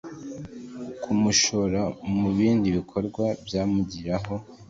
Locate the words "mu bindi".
2.19-2.67